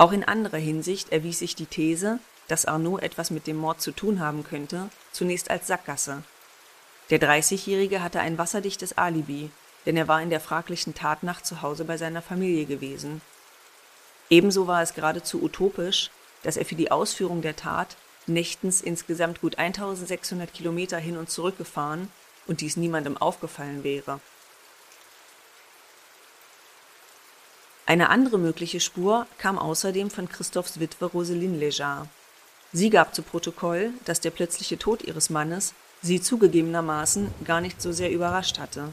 Auch 0.00 0.12
in 0.12 0.24
anderer 0.24 0.56
Hinsicht 0.56 1.12
erwies 1.12 1.40
sich 1.40 1.54
die 1.56 1.66
These, 1.66 2.20
dass 2.48 2.64
Arnaud 2.64 3.02
etwas 3.02 3.30
mit 3.30 3.46
dem 3.46 3.58
Mord 3.58 3.82
zu 3.82 3.92
tun 3.92 4.18
haben 4.18 4.44
könnte, 4.44 4.88
zunächst 5.12 5.50
als 5.50 5.66
Sackgasse. 5.66 6.22
Der 7.10 7.20
30-Jährige 7.20 8.02
hatte 8.02 8.20
ein 8.20 8.38
wasserdichtes 8.38 8.96
Alibi, 8.96 9.50
denn 9.84 9.98
er 9.98 10.08
war 10.08 10.22
in 10.22 10.30
der 10.30 10.40
fraglichen 10.40 10.94
Tatnacht 10.94 11.44
zu 11.44 11.60
Hause 11.60 11.84
bei 11.84 11.98
seiner 11.98 12.22
Familie 12.22 12.64
gewesen. 12.64 13.20
Ebenso 14.30 14.66
war 14.66 14.80
es 14.80 14.94
geradezu 14.94 15.42
utopisch, 15.42 16.10
dass 16.44 16.56
er 16.56 16.64
für 16.64 16.76
die 16.76 16.90
Ausführung 16.90 17.42
der 17.42 17.56
Tat 17.56 17.98
nächtens 18.26 18.80
insgesamt 18.80 19.42
gut 19.42 19.58
1600 19.58 20.54
Kilometer 20.54 20.96
hin 20.96 21.18
und 21.18 21.28
zurück 21.28 21.58
gefahren 21.58 22.10
und 22.46 22.62
dies 22.62 22.78
niemandem 22.78 23.18
aufgefallen 23.18 23.84
wäre. 23.84 24.18
Eine 27.90 28.08
andere 28.08 28.38
mögliche 28.38 28.78
Spur 28.78 29.26
kam 29.36 29.58
außerdem 29.58 30.10
von 30.10 30.28
Christophs 30.28 30.78
Witwe 30.78 31.06
Roseline 31.06 31.58
Lejar. 31.58 32.06
Sie 32.72 32.88
gab 32.88 33.16
zu 33.16 33.22
Protokoll, 33.22 33.90
dass 34.04 34.20
der 34.20 34.30
plötzliche 34.30 34.78
Tod 34.78 35.02
ihres 35.02 35.28
Mannes 35.28 35.74
sie 36.00 36.20
zugegebenermaßen 36.20 37.34
gar 37.44 37.60
nicht 37.60 37.82
so 37.82 37.90
sehr 37.90 38.12
überrascht 38.12 38.60
hatte. 38.60 38.92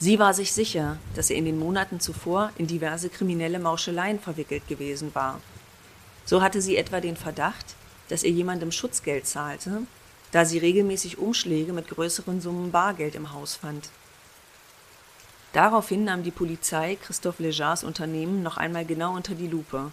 Sie 0.00 0.18
war 0.18 0.34
sich 0.34 0.52
sicher, 0.52 0.96
dass 1.14 1.30
er 1.30 1.36
in 1.36 1.44
den 1.44 1.60
Monaten 1.60 2.00
zuvor 2.00 2.50
in 2.58 2.66
diverse 2.66 3.08
kriminelle 3.08 3.60
Mauscheleien 3.60 4.18
verwickelt 4.18 4.66
gewesen 4.66 5.14
war. 5.14 5.40
So 6.24 6.42
hatte 6.42 6.60
sie 6.60 6.76
etwa 6.76 7.00
den 7.00 7.14
Verdacht, 7.14 7.76
dass 8.08 8.24
er 8.24 8.32
jemandem 8.32 8.72
Schutzgeld 8.72 9.28
zahlte, 9.28 9.82
da 10.32 10.44
sie 10.44 10.58
regelmäßig 10.58 11.18
Umschläge 11.18 11.72
mit 11.72 11.86
größeren 11.86 12.40
Summen 12.40 12.72
Bargeld 12.72 13.14
im 13.14 13.32
Haus 13.32 13.54
fand. 13.54 13.90
Daraufhin 15.52 16.04
nahm 16.04 16.22
die 16.22 16.30
Polizei 16.30 16.96
Christophe 16.96 17.42
Legars 17.42 17.82
Unternehmen 17.82 18.42
noch 18.42 18.58
einmal 18.58 18.84
genau 18.84 19.14
unter 19.14 19.34
die 19.34 19.48
Lupe. 19.48 19.92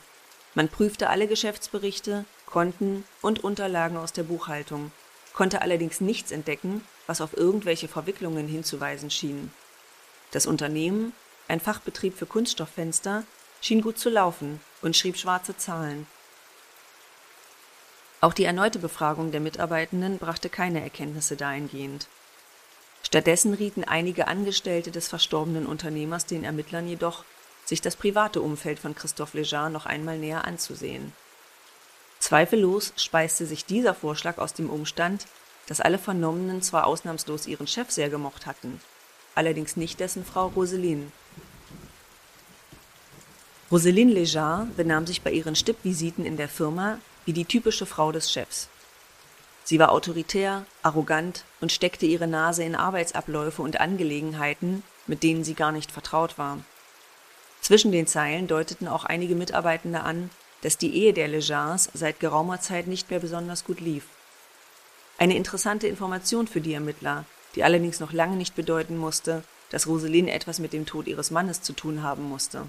Man 0.53 0.69
prüfte 0.69 1.09
alle 1.09 1.27
Geschäftsberichte, 1.27 2.25
Konten 2.45 3.03
und 3.21 3.43
Unterlagen 3.43 3.97
aus 3.97 4.13
der 4.13 4.23
Buchhaltung, 4.23 4.91
konnte 5.33 5.61
allerdings 5.61 6.01
nichts 6.01 6.31
entdecken, 6.31 6.83
was 7.07 7.21
auf 7.21 7.35
irgendwelche 7.35 7.87
Verwicklungen 7.87 8.47
hinzuweisen 8.47 9.09
schien. 9.09 9.51
Das 10.31 10.45
Unternehmen, 10.45 11.13
ein 11.47 11.59
Fachbetrieb 11.59 12.17
für 12.17 12.25
Kunststofffenster, 12.25 13.23
schien 13.61 13.81
gut 13.81 13.97
zu 13.97 14.09
laufen 14.09 14.59
und 14.81 14.95
schrieb 14.95 15.17
schwarze 15.17 15.57
Zahlen. 15.57 16.07
Auch 18.21 18.33
die 18.33 18.45
erneute 18.45 18.79
Befragung 18.79 19.31
der 19.31 19.41
Mitarbeitenden 19.41 20.17
brachte 20.17 20.49
keine 20.49 20.81
Erkenntnisse 20.81 21.35
dahingehend. 21.35 22.07
Stattdessen 23.05 23.53
rieten 23.53 23.83
einige 23.83 24.27
Angestellte 24.27 24.89
des 24.89 25.07
verstorbenen 25.07 25.67
Unternehmers 25.67 26.25
den 26.25 26.43
Ermittlern 26.43 26.87
jedoch, 26.87 27.23
sich 27.63 27.79
das 27.79 27.95
private 27.95 28.41
Umfeld 28.41 28.79
von 28.79 28.95
Christophe 28.95 29.37
Lejar 29.37 29.69
noch 29.69 29.85
einmal 29.85 30.17
näher 30.17 30.45
anzusehen. 30.45 31.13
Zweifellos 32.17 32.93
speiste 32.95 33.45
sich 33.45 33.63
dieser 33.63 33.93
Vorschlag 33.93 34.39
aus 34.39 34.53
dem 34.53 34.71
Umstand, 34.71 35.27
dass 35.67 35.81
alle 35.81 35.99
Vernommenen 35.99 36.63
zwar 36.63 36.87
ausnahmslos 36.87 37.45
ihren 37.45 37.67
Chef 37.67 37.91
sehr 37.91 38.09
gemocht 38.09 38.47
hatten, 38.47 38.81
allerdings 39.35 39.77
nicht 39.77 39.99
dessen 39.99 40.25
Frau 40.25 40.47
Roseline. 40.47 41.11
Roseline 43.69 44.13
Lejar 44.13 44.67
benahm 44.75 45.05
sich 45.05 45.21
bei 45.21 45.31
ihren 45.31 45.55
Stippvisiten 45.55 46.25
in 46.25 46.37
der 46.37 46.49
Firma 46.49 46.97
wie 47.25 47.33
die 47.33 47.45
typische 47.45 47.85
Frau 47.85 48.11
des 48.11 48.31
Chefs. 48.31 48.67
Sie 49.65 49.79
war 49.79 49.91
autoritär, 49.91 50.65
arrogant 50.83 51.43
und 51.59 51.71
steckte 51.71 52.05
ihre 52.05 52.27
Nase 52.27 52.63
in 52.63 52.75
Arbeitsabläufe 52.75 53.63
und 53.63 53.81
Angelegenheiten, 53.81 54.83
mit 55.07 55.23
denen 55.23 55.43
sie 55.43 55.55
gar 55.55 55.71
nicht 55.71 55.91
vertraut 55.91 56.37
war. 56.37 56.59
Zwischen 57.61 57.91
den 57.91 58.05
Zeilen 58.05 58.47
deuteten 58.47 58.87
auch 58.87 59.05
einige 59.05 59.33
Mitarbeitende 59.33 60.01
an, 60.01 60.29
dass 60.61 60.77
die 60.77 60.95
Ehe 60.95 61.13
der 61.13 61.27
Legars 61.27 61.89
seit 61.95 62.19
geraumer 62.19 62.61
Zeit 62.61 62.85
nicht 62.85 63.09
mehr 63.09 63.19
besonders 63.19 63.65
gut 63.65 63.79
lief. 63.79 64.05
Eine 65.17 65.35
interessante 65.35 65.87
Information 65.87 66.45
für 66.45 66.61
die 66.61 66.73
Ermittler, 66.73 67.25
die 67.55 67.63
allerdings 67.63 67.99
noch 67.99 68.13
lange 68.13 68.35
nicht 68.35 68.55
bedeuten 68.55 68.97
musste, 68.97 69.43
dass 69.71 69.87
Roseline 69.87 70.31
etwas 70.31 70.59
mit 70.59 70.73
dem 70.73 70.85
Tod 70.85 71.07
ihres 71.07 71.31
Mannes 71.31 71.63
zu 71.63 71.73
tun 71.73 72.03
haben 72.03 72.23
musste. 72.29 72.67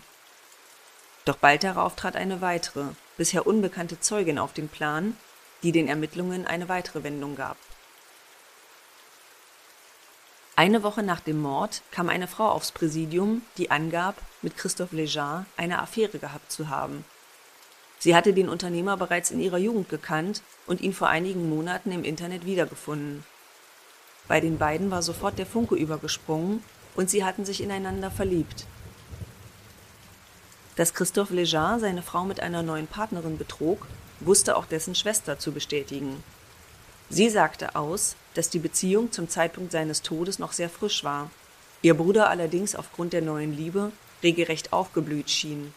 Doch 1.26 1.37
bald 1.37 1.62
darauf 1.62 1.95
trat 1.95 2.17
eine 2.17 2.41
weitere, 2.41 2.85
bisher 3.19 3.47
unbekannte 3.47 4.00
Zeugin 4.00 4.38
auf 4.38 4.55
den 4.55 4.69
Plan, 4.69 5.17
die 5.63 5.73
den 5.73 5.89
Ermittlungen 5.89 6.47
eine 6.47 6.69
weitere 6.69 7.03
Wendung 7.03 7.37
gab. 7.37 7.57
Eine 10.59 10.83
Woche 10.83 11.03
nach 11.03 11.21
dem 11.21 11.43
Mord 11.43 11.83
kam 11.91 12.09
eine 12.09 12.27
Frau 12.27 12.49
aufs 12.49 12.73
Präsidium, 12.73 13.43
die 13.59 13.71
angab, 13.71 14.17
mit 14.41 14.57
Christophe 14.57 14.97
Lejar 14.97 15.45
eine 15.59 15.81
Affäre 15.81 16.19
gehabt 16.19 16.51
zu 16.51 16.71
haben. 16.71 17.05
Sie 17.99 18.15
hatte 18.17 18.33
den 18.33 18.49
Unternehmer 18.49 18.97
bereits 18.97 19.31
in 19.31 19.41
ihrer 19.41 19.59
Jugend 19.59 19.91
gekannt 19.91 20.43
und 20.67 20.81
ihn 20.81 20.95
vor 20.95 21.09
einigen 21.09 21.51
Monaten 21.51 21.93
im 21.93 22.05
Internet 22.05 22.47
wiedergefunden. 22.47 23.25
Bei 24.29 24.41
den 24.41 24.57
beiden 24.57 24.91
war 24.91 25.03
sofort 25.03 25.39
der 25.39 25.47
Funke 25.47 25.75
übergesprungen 25.75 26.63
und 26.95 27.11
sie 27.11 27.25
hatten 27.25 27.45
sich 27.45 27.63
ineinander 27.63 28.11
verliebt. 28.11 28.67
Dass 30.77 30.95
Christophe 30.95 31.35
Lejar 31.35 31.81
seine 31.81 32.03
Frau 32.03 32.25
mit 32.25 32.41
einer 32.41 32.63
neuen 32.63 32.87
Partnerin 32.87 33.39
betrog, 33.39 33.87
wusste 34.21 34.57
auch 34.57 34.67
dessen 34.67 34.95
Schwester 34.95 35.39
zu 35.39 35.53
bestätigen. 35.53 36.23
Sie 37.09 37.29
sagte 37.29 37.77
aus, 37.77 38.17
dass 38.35 38.51
die 38.51 38.59
Beziehung 38.59 39.13
zum 39.13 39.29
Zeitpunkt 39.29 39.73
seines 39.73 40.03
Todes 40.03 40.39
noch 40.39 40.53
sehr 40.53 40.69
frisch 40.69 41.05
war, 41.05 41.31
ihr 41.83 41.95
Bruder 41.95 42.29
allerdings 42.31 42.75
aufgrund 42.75 43.13
der 43.13 43.23
neuen 43.23 43.57
Liebe 43.57 43.93
regelrecht 44.23 44.73
aufgeblüht 44.73 45.31
schien. 45.31 45.73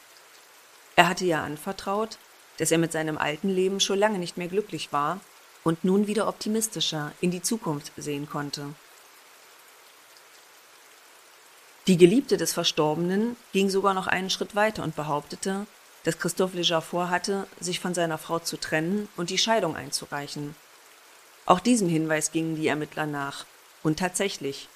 Er 0.95 1.07
hatte 1.07 1.25
ihr 1.25 1.39
anvertraut, 1.39 2.17
dass 2.57 2.71
er 2.71 2.77
mit 2.77 2.91
seinem 2.91 3.17
alten 3.17 3.49
Leben 3.49 3.79
schon 3.79 3.99
lange 3.99 4.19
nicht 4.19 4.37
mehr 4.37 4.47
glücklich 4.47 4.91
war 4.91 5.19
und 5.63 5.83
nun 5.83 6.07
wieder 6.07 6.27
optimistischer 6.27 7.11
in 7.21 7.31
die 7.31 7.41
Zukunft 7.41 7.91
sehen 7.95 8.27
konnte. 8.27 8.73
Die 11.87 11.97
Geliebte 11.97 12.37
des 12.37 12.53
Verstorbenen 12.53 13.35
ging 13.51 13.69
sogar 13.69 13.93
noch 13.93 14.07
einen 14.07 14.29
Schritt 14.29 14.55
weiter 14.55 14.83
und 14.83 14.95
behauptete, 14.95 15.65
dass 16.03 16.17
Christophe 16.17 16.57
Leger 16.57 16.81
vorhatte, 16.81 17.47
sich 17.59 17.79
von 17.79 17.93
seiner 17.93 18.17
Frau 18.17 18.39
zu 18.39 18.57
trennen 18.57 19.09
und 19.17 19.29
die 19.29 19.37
Scheidung 19.37 19.75
einzureichen. 19.75 20.55
Auch 21.45 21.59
diesem 21.59 21.89
Hinweis 21.89 22.31
gingen 22.31 22.55
die 22.55 22.67
Ermittler 22.67 23.05
nach. 23.05 23.45
Und 23.83 23.99
tatsächlich. 23.99 24.67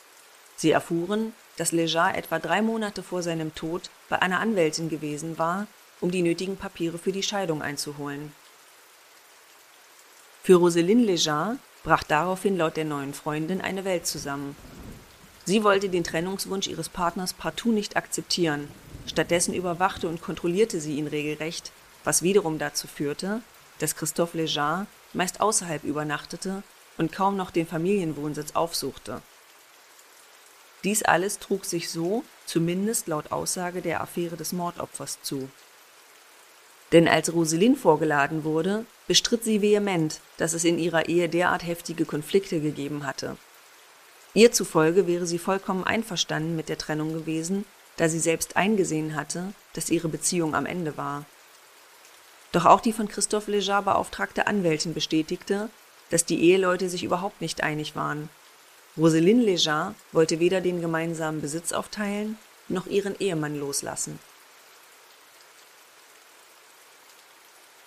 Sie 0.55 0.71
erfuhren, 0.71 1.33
dass 1.57 1.71
Lejar 1.71 2.15
etwa 2.17 2.39
drei 2.39 2.61
Monate 2.61 3.03
vor 3.03 3.21
seinem 3.21 3.53
Tod 3.53 3.89
bei 4.09 4.21
einer 4.21 4.39
Anwältin 4.39 4.89
gewesen 4.89 5.37
war 5.37 5.67
um 6.03 6.11
die 6.11 6.21
nötigen 6.21 6.57
Papiere 6.57 6.97
für 6.97 7.13
die 7.13 7.23
Scheidung 7.23 7.61
einzuholen. 7.61 8.33
Für 10.43 10.55
Roselyne 10.55 11.03
Lejar 11.03 11.57
brach 11.83 12.03
daraufhin 12.03 12.57
laut 12.57 12.75
der 12.75 12.83
neuen 12.83 13.13
Freundin 13.13 13.61
eine 13.61 13.85
Welt 13.85 14.05
zusammen. 14.05 14.57
Sie 15.45 15.63
wollte 15.63 15.87
den 15.87 16.03
Trennungswunsch 16.03 16.67
ihres 16.67 16.89
Partners 16.89 17.33
partout 17.33 17.71
nicht 17.71 17.95
akzeptieren, 17.95 18.67
stattdessen 19.07 19.53
überwachte 19.53 20.07
und 20.07 20.21
kontrollierte 20.21 20.79
sie 20.79 20.97
ihn 20.97 21.07
regelrecht, 21.07 21.71
was 22.03 22.21
wiederum 22.21 22.59
dazu 22.59 22.87
führte, 22.87 23.41
dass 23.79 23.95
Christophe 23.95 24.37
Lejar 24.37 24.87
meist 25.13 25.41
außerhalb 25.41 25.83
übernachtete 25.83 26.63
und 26.97 27.11
kaum 27.11 27.35
noch 27.35 27.51
den 27.51 27.67
Familienwohnsitz 27.67 28.51
aufsuchte. 28.55 29.21
Dies 30.83 31.03
alles 31.03 31.39
trug 31.39 31.65
sich 31.65 31.89
so, 31.89 32.23
zumindest 32.45 33.07
laut 33.07 33.31
Aussage 33.31 33.81
der 33.81 34.01
Affäre 34.01 34.35
des 34.35 34.51
Mordopfers 34.51 35.19
zu. 35.21 35.49
Denn 36.91 37.07
als 37.07 37.33
Roselin 37.33 37.75
vorgeladen 37.75 38.43
wurde, 38.43 38.85
bestritt 39.07 39.43
sie 39.43 39.61
vehement, 39.61 40.19
dass 40.37 40.53
es 40.53 40.63
in 40.63 40.77
ihrer 40.77 41.07
Ehe 41.07 41.29
derart 41.29 41.65
heftige 41.65 42.05
Konflikte 42.05 42.59
gegeben 42.59 43.05
hatte. 43.05 43.37
Ihr 44.35 44.51
zufolge 44.51 45.07
wäre 45.07 45.25
sie 45.25 45.39
vollkommen 45.39 45.83
einverstanden 45.83 46.55
mit 46.55 46.69
der 46.69 46.77
Trennung 46.77 47.13
gewesen, 47.13 47.65
da 47.97 48.09
sie 48.09 48.19
selbst 48.19 48.57
eingesehen 48.57 49.15
hatte, 49.15 49.53
dass 49.73 49.89
ihre 49.89 50.09
Beziehung 50.09 50.55
am 50.55 50.65
Ende 50.65 50.97
war. 50.97 51.25
Doch 52.51 52.65
auch 52.65 52.81
die 52.81 52.93
von 52.93 53.07
Christophe 53.07 53.51
Lejar 53.51 53.81
beauftragte 53.81 54.47
Anwältin 54.47 54.93
bestätigte, 54.93 55.69
dass 56.09 56.25
die 56.25 56.41
Eheleute 56.43 56.89
sich 56.89 57.03
überhaupt 57.03 57.41
nicht 57.41 57.63
einig 57.63 57.95
waren. 57.95 58.29
Roseline 58.95 59.41
Lejar 59.43 59.95
wollte 60.11 60.39
weder 60.39 60.61
den 60.61 60.79
gemeinsamen 60.79 61.41
Besitz 61.41 61.71
aufteilen, 61.71 62.37
noch 62.67 62.85
ihren 62.85 63.19
Ehemann 63.19 63.59
loslassen. 63.59 64.19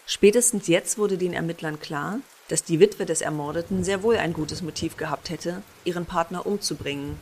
Spätestens 0.07 0.67
jetzt 0.67 0.99
wurde 0.99 1.19
den 1.19 1.33
Ermittlern 1.33 1.81
klar, 1.81 2.21
dass 2.49 2.65
die 2.65 2.81
Witwe 2.81 3.07
des 3.07 3.21
Ermordeten 3.21 3.85
sehr 3.85 4.03
wohl 4.03 4.17
ein 4.17 4.33
gutes 4.33 4.63
Motiv 4.63 4.97
gehabt 4.97 5.31
hätte, 5.31 5.63
ihren 5.85 6.07
Partner 6.07 6.47
umzubringen. 6.47 7.19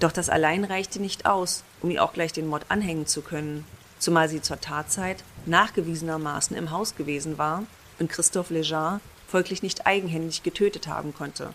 Doch 0.00 0.12
das 0.12 0.28
allein 0.28 0.64
reichte 0.64 1.00
nicht 1.00 1.26
aus, 1.26 1.62
um 1.80 1.90
ihr 1.90 2.02
auch 2.02 2.12
gleich 2.12 2.32
den 2.32 2.48
Mord 2.48 2.64
anhängen 2.68 3.06
zu 3.06 3.22
können, 3.22 3.64
zumal 3.98 4.28
sie 4.28 4.42
zur 4.42 4.60
Tatzeit 4.60 5.22
nachgewiesenermaßen 5.46 6.56
im 6.56 6.70
Haus 6.70 6.96
gewesen 6.96 7.38
war 7.38 7.64
und 7.98 8.10
Christophe 8.10 8.54
Lejar 8.54 9.00
folglich 9.28 9.62
nicht 9.62 9.86
eigenhändig 9.86 10.42
getötet 10.42 10.88
haben 10.88 11.14
konnte. 11.14 11.54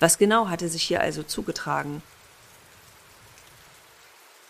Was 0.00 0.18
genau 0.18 0.48
hatte 0.48 0.68
sich 0.68 0.84
hier 0.84 1.00
also 1.00 1.22
zugetragen? 1.22 2.02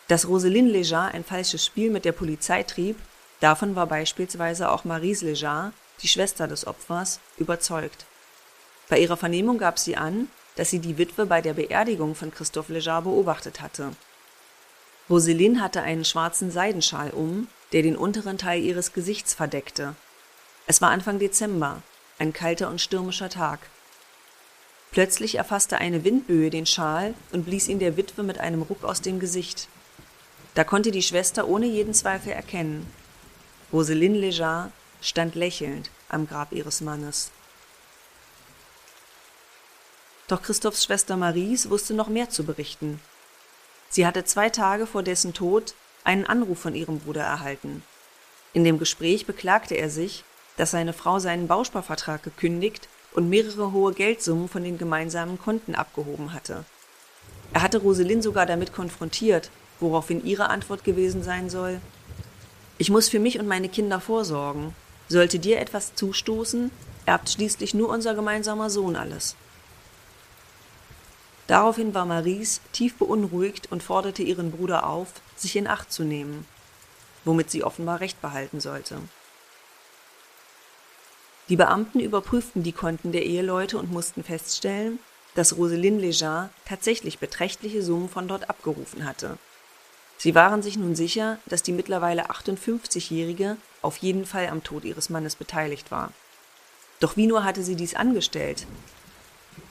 Dass 0.08 0.28
Roseline 0.28 0.70
Lejar 0.70 1.12
ein 1.12 1.24
falsches 1.24 1.64
Spiel 1.66 1.90
mit 1.90 2.04
der 2.04 2.12
Polizei 2.12 2.62
trieb, 2.62 2.96
Davon 3.40 3.76
war 3.76 3.86
beispielsweise 3.86 4.70
auch 4.70 4.84
Marise 4.84 5.26
Lejar, 5.26 5.72
die 6.02 6.08
Schwester 6.08 6.48
des 6.48 6.66
Opfers, 6.66 7.20
überzeugt. 7.36 8.06
Bei 8.88 8.98
ihrer 8.98 9.16
Vernehmung 9.16 9.58
gab 9.58 9.78
sie 9.78 9.96
an, 9.96 10.28
dass 10.56 10.70
sie 10.70 10.80
die 10.80 10.98
Witwe 10.98 11.26
bei 11.26 11.40
der 11.40 11.54
Beerdigung 11.54 12.14
von 12.14 12.30
Christophe 12.32 12.72
Lejar 12.72 13.02
beobachtet 13.02 13.60
hatte. 13.60 13.92
Roseline 15.08 15.60
hatte 15.60 15.82
einen 15.82 16.04
schwarzen 16.04 16.50
Seidenschal 16.50 17.10
um, 17.10 17.48
der 17.72 17.82
den 17.82 17.96
unteren 17.96 18.38
Teil 18.38 18.62
ihres 18.62 18.92
Gesichts 18.92 19.34
verdeckte. 19.34 19.94
Es 20.66 20.82
war 20.82 20.90
Anfang 20.90 21.18
Dezember, 21.18 21.82
ein 22.18 22.32
kalter 22.32 22.68
und 22.68 22.80
stürmischer 22.80 23.28
Tag. 23.28 23.60
Plötzlich 24.90 25.36
erfasste 25.36 25.78
eine 25.78 26.04
Windböe 26.04 26.50
den 26.50 26.66
Schal 26.66 27.14
und 27.32 27.44
blies 27.44 27.68
ihn 27.68 27.78
der 27.78 27.96
Witwe 27.96 28.22
mit 28.22 28.38
einem 28.38 28.62
Ruck 28.62 28.82
aus 28.82 29.02
dem 29.02 29.20
Gesicht. 29.20 29.68
Da 30.54 30.64
konnte 30.64 30.90
die 30.90 31.02
Schwester 31.02 31.46
ohne 31.46 31.66
jeden 31.66 31.92
Zweifel 31.94 32.32
erkennen, 32.32 32.90
Roseline 33.72 34.16
Lejar 34.16 34.70
stand 35.00 35.34
lächelnd 35.34 35.90
am 36.08 36.28
Grab 36.28 36.52
ihres 36.52 36.80
Mannes. 36.80 37.32
Doch 40.28 40.42
Christophs 40.42 40.84
Schwester 40.84 41.16
Maries 41.16 41.70
wusste 41.70 41.94
noch 41.94 42.08
mehr 42.08 42.30
zu 42.30 42.44
berichten. 42.44 43.00
Sie 43.88 44.06
hatte 44.06 44.24
zwei 44.24 44.50
Tage 44.50 44.86
vor 44.86 45.02
dessen 45.02 45.34
Tod 45.34 45.74
einen 46.02 46.26
Anruf 46.26 46.58
von 46.58 46.74
ihrem 46.74 46.98
Bruder 46.98 47.22
erhalten. 47.22 47.82
In 48.52 48.64
dem 48.64 48.78
Gespräch 48.78 49.26
beklagte 49.26 49.74
er 49.74 49.88
sich, 49.90 50.24
dass 50.56 50.72
seine 50.72 50.92
Frau 50.92 51.18
seinen 51.18 51.46
Bausparvertrag 51.46 52.22
gekündigt 52.22 52.88
und 53.12 53.28
mehrere 53.28 53.72
hohe 53.72 53.92
Geldsummen 53.92 54.48
von 54.48 54.64
den 54.64 54.78
gemeinsamen 54.78 55.38
Konten 55.38 55.74
abgehoben 55.74 56.32
hatte. 56.32 56.64
Er 57.52 57.62
hatte 57.62 57.78
Rosalind 57.78 58.22
sogar 58.22 58.46
damit 58.46 58.72
konfrontiert, 58.72 59.50
woraufhin 59.78 60.24
ihre 60.24 60.48
Antwort 60.48 60.84
gewesen 60.84 61.22
sein 61.22 61.50
soll 61.50 61.80
Ich 62.78 62.90
muss 62.90 63.08
für 63.08 63.20
mich 63.20 63.38
und 63.38 63.46
meine 63.46 63.68
Kinder 63.68 64.00
vorsorgen. 64.00 64.74
Sollte 65.08 65.38
dir 65.38 65.60
etwas 65.60 65.94
zustoßen, 65.94 66.70
erbt 67.06 67.30
schließlich 67.30 67.74
nur 67.74 67.88
unser 67.88 68.14
gemeinsamer 68.14 68.70
Sohn 68.70 68.96
alles. 68.96 69.36
Daraufhin 71.46 71.94
war 71.94 72.06
Maries 72.06 72.60
tief 72.72 72.96
beunruhigt 72.96 73.70
und 73.70 73.82
forderte 73.82 74.22
ihren 74.22 74.50
Bruder 74.50 74.86
auf, 74.86 75.08
sich 75.36 75.56
in 75.56 75.68
Acht 75.68 75.92
zu 75.92 76.02
nehmen, 76.02 76.46
womit 77.24 77.50
sie 77.50 77.62
offenbar 77.62 78.00
Recht 78.00 78.20
behalten 78.20 78.60
sollte. 78.60 78.98
Die 81.48 81.56
Beamten 81.56 82.00
überprüften 82.00 82.64
die 82.64 82.72
Konten 82.72 83.12
der 83.12 83.24
Eheleute 83.24 83.78
und 83.78 83.92
mussten 83.92 84.24
feststellen, 84.24 84.98
dass 85.36 85.56
Roselyne 85.56 86.00
Lejean 86.00 86.50
tatsächlich 86.64 87.20
beträchtliche 87.20 87.82
Summen 87.82 88.08
von 88.08 88.26
dort 88.26 88.50
abgerufen 88.50 89.04
hatte. 89.04 89.38
Sie 90.18 90.34
waren 90.34 90.62
sich 90.62 90.76
nun 90.76 90.96
sicher, 90.96 91.38
dass 91.46 91.62
die 91.62 91.72
mittlerweile 91.72 92.30
58-Jährige 92.30 93.56
auf 93.82 93.98
jeden 93.98 94.26
Fall 94.26 94.48
am 94.48 94.64
Tod 94.64 94.84
ihres 94.84 95.10
Mannes 95.10 95.36
beteiligt 95.36 95.90
war. 95.90 96.12
Doch 96.98 97.16
wie 97.16 97.26
nur 97.26 97.44
hatte 97.44 97.62
sie 97.62 97.76
dies 97.76 97.94
angestellt? 97.94 98.66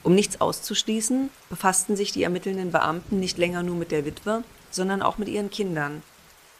Um 0.02 0.14
nichts 0.14 0.40
auszuschließen, 0.40 1.30
befassten 1.50 1.96
sich 1.96 2.12
die 2.12 2.22
ermittelnden 2.22 2.72
Beamten 2.72 3.20
nicht 3.20 3.38
länger 3.38 3.62
nur 3.62 3.76
mit 3.76 3.90
der 3.90 4.04
Witwe, 4.04 4.44
sondern 4.70 5.02
auch 5.02 5.18
mit 5.18 5.28
ihren 5.28 5.50
Kindern. 5.50 6.02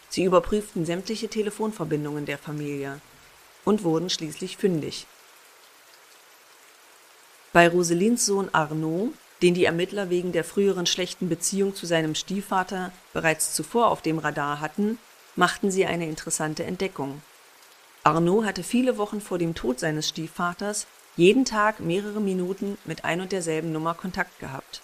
Sie 0.08 0.24
überprüften 0.24 0.86
sämtliche 0.86 1.28
Telefonverbindungen 1.28 2.26
der 2.26 2.38
Familie 2.38 3.00
und 3.64 3.84
wurden 3.84 4.10
schließlich 4.10 4.56
fündig. 4.56 5.06
Bei 7.52 7.68
Roselins 7.68 8.26
Sohn 8.26 8.48
Arnaud, 8.52 9.12
den 9.42 9.54
die 9.54 9.64
Ermittler 9.64 10.10
wegen 10.10 10.32
der 10.32 10.44
früheren 10.44 10.86
schlechten 10.86 11.28
Beziehung 11.28 11.74
zu 11.74 11.86
seinem 11.86 12.14
Stiefvater 12.14 12.92
bereits 13.12 13.54
zuvor 13.54 13.88
auf 13.88 14.02
dem 14.02 14.18
Radar 14.18 14.60
hatten, 14.60 14.98
machten 15.36 15.70
sie 15.70 15.86
eine 15.86 16.06
interessante 16.06 16.64
Entdeckung. 16.64 17.20
Arnaud 18.02 18.44
hatte 18.44 18.62
viele 18.62 18.98
Wochen 18.98 19.20
vor 19.20 19.38
dem 19.38 19.54
Tod 19.54 19.80
seines 19.80 20.08
Stiefvaters 20.08 20.86
jeden 21.16 21.44
Tag 21.46 21.80
mehrere 21.80 22.20
Minuten 22.20 22.76
mit 22.84 23.04
ein 23.04 23.20
und 23.20 23.32
derselben 23.32 23.72
Nummer 23.72 23.94
Kontakt 23.94 24.38
gehabt. 24.38 24.82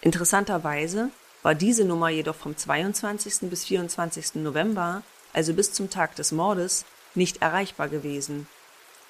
Interessanterweise 0.00 1.10
war 1.42 1.54
diese 1.54 1.84
Nummer 1.84 2.08
jedoch 2.08 2.34
vom 2.34 2.56
22. 2.56 3.50
bis 3.50 3.64
24. 3.66 4.36
November, 4.36 5.02
also 5.32 5.52
bis 5.52 5.72
zum 5.72 5.90
Tag 5.90 6.16
des 6.16 6.32
Mordes, 6.32 6.84
nicht 7.14 7.42
erreichbar 7.42 7.88
gewesen. 7.88 8.48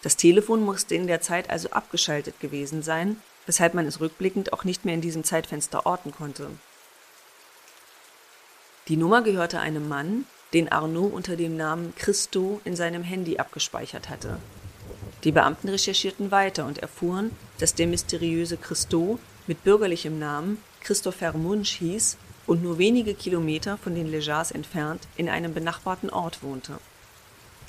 Das 0.02 0.16
Telefon 0.16 0.64
musste 0.64 0.94
in 0.94 1.06
der 1.06 1.20
Zeit 1.20 1.48
also 1.48 1.70
abgeschaltet 1.70 2.40
gewesen 2.40 2.82
sein, 2.82 3.20
weshalb 3.46 3.74
man 3.74 3.86
es 3.86 4.00
rückblickend 4.00 4.52
auch 4.52 4.64
nicht 4.64 4.84
mehr 4.84 4.94
in 4.94 5.00
diesem 5.00 5.24
Zeitfenster 5.24 5.86
orten 5.86 6.10
konnte. 6.10 6.50
Die 8.88 8.96
Nummer 8.96 9.22
gehörte 9.22 9.60
einem 9.60 9.88
Mann, 9.88 10.26
den 10.52 10.70
Arnaud 10.70 11.12
unter 11.12 11.36
dem 11.36 11.56
Namen 11.56 11.94
Christo 11.96 12.60
in 12.64 12.76
seinem 12.76 13.02
Handy 13.02 13.38
abgespeichert 13.38 14.08
hatte. 14.08 14.38
Die 15.26 15.32
Beamten 15.32 15.68
recherchierten 15.68 16.30
weiter 16.30 16.66
und 16.66 16.78
erfuhren, 16.78 17.32
dass 17.58 17.74
der 17.74 17.88
mysteriöse 17.88 18.56
Christo 18.56 19.18
mit 19.48 19.64
bürgerlichem 19.64 20.20
Namen 20.20 20.62
Christopher 20.82 21.32
Munch 21.32 21.72
hieß 21.80 22.16
und 22.46 22.62
nur 22.62 22.78
wenige 22.78 23.12
Kilometer 23.12 23.76
von 23.76 23.96
den 23.96 24.08
Lejars 24.08 24.52
entfernt 24.52 25.08
in 25.16 25.28
einem 25.28 25.52
benachbarten 25.52 26.10
Ort 26.10 26.44
wohnte. 26.44 26.78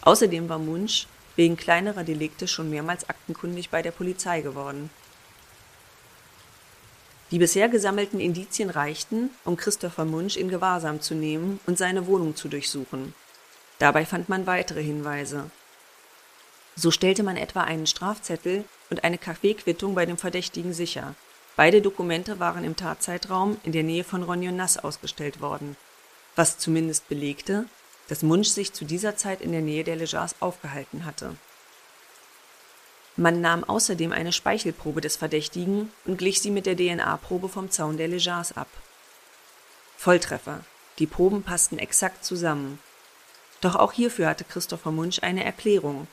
Außerdem 0.02 0.48
war 0.50 0.60
Munch 0.60 1.08
wegen 1.36 1.58
kleinerer 1.58 2.04
Delikte 2.04 2.48
schon 2.48 2.70
mehrmals 2.70 3.10
aktenkundig 3.10 3.72
bei 3.72 3.82
der 3.82 3.90
Polizei 3.90 4.42
geworden. 4.42 4.92
Die 7.32 7.40
bisher 7.40 7.70
gesammelten 7.70 8.20
Indizien 8.20 8.70
reichten, 8.70 9.32
um 9.46 9.58
Christopher 9.58 10.06
Munch 10.06 10.38
in 10.38 10.50
Gewahrsam 10.50 11.02
zu 11.02 11.16
nehmen 11.16 11.60
und 11.66 11.80
seine 11.80 12.06
Wohnung 12.06 12.36
zu 12.36 12.50
durchsuchen. 12.50 13.16
Dabei 13.80 14.06
fand 14.06 14.30
man 14.30 14.46
weitere 14.46 14.84
Hinweise. 14.84 15.50
So 16.80 16.92
stellte 16.92 17.24
man 17.24 17.38
etwa 17.38 17.62
einen 17.62 17.88
Strafzettel 17.88 18.64
und 18.92 19.04
eine 19.04 19.18
Kaffeequittung 19.18 19.96
bei 19.96 20.06
dem 20.06 20.18
Verdächtigen 20.18 20.74
sicher. 20.74 21.16
Beide 21.56 21.82
Dokumente 21.82 22.40
waren 22.40 22.64
im 22.64 22.76
Tatzeitraum 22.76 23.58
in 23.64 23.72
der 23.72 23.82
Nähe 23.82 24.04
von 24.04 24.22
Ronjonas 24.22 24.78
ausgestellt 24.78 25.42
worden, 25.42 25.76
was 26.36 26.60
zumindest 26.60 27.10
belegte, 27.10 27.66
dass 28.10 28.22
Munch 28.22 28.52
sich 28.52 28.74
zu 28.74 28.86
dieser 28.86 29.18
Zeit 29.18 29.42
in 29.42 29.52
der 29.52 29.62
Nähe 29.62 29.84
der 29.84 29.96
Lejars 29.96 30.36
aufgehalten 30.40 31.04
hatte. 31.04 31.36
Man 33.16 33.42
nahm 33.42 33.64
außerdem 33.64 34.12
eine 34.12 34.32
Speichelprobe 34.32 35.02
des 35.02 35.18
Verdächtigen 35.18 35.92
und 36.06 36.20
glich 36.20 36.40
sie 36.40 36.52
mit 36.52 36.68
der 36.68 36.78
DNA-Probe 36.78 37.50
vom 37.50 37.72
Zaun 37.72 37.98
der 37.98 38.08
Lejars 38.08 38.56
ab. 38.56 38.68
Volltreffer. 39.98 40.64
Die 41.00 41.08
Proben 41.08 41.42
passten 41.42 41.80
exakt 41.80 42.24
zusammen. 42.24 42.78
Doch 43.62 43.76
auch 43.76 43.94
hierfür 43.94 44.28
hatte 44.28 44.44
Christopher 44.44 44.92
Munch 44.92 45.24
eine 45.24 45.44
Erklärung. 45.44 46.08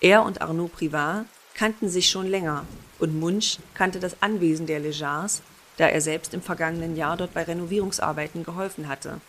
Er 0.00 0.22
und 0.22 0.40
Arnaud 0.40 0.72
Privat 0.72 1.26
kannten 1.54 1.90
sich 1.90 2.08
schon 2.08 2.26
länger 2.26 2.64
und 2.98 3.18
Munch 3.18 3.58
kannte 3.74 4.00
das 4.00 4.22
Anwesen 4.22 4.66
der 4.66 4.80
Lejars, 4.80 5.42
da 5.76 5.88
er 5.88 6.00
selbst 6.00 6.32
im 6.32 6.42
vergangenen 6.42 6.96
Jahr 6.96 7.16
dort 7.16 7.34
bei 7.34 7.42
Renovierungsarbeiten 7.42 8.44
geholfen 8.44 8.88
hatte. 8.88 9.20